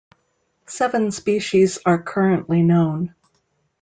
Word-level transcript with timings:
Seven 0.65 1.11
species 1.11 1.77
are 1.85 2.01
currently 2.01 2.63
known. 2.63 3.13